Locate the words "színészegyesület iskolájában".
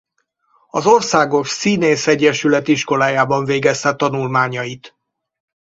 1.49-3.45